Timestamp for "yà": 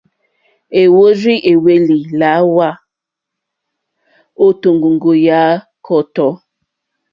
5.27-5.39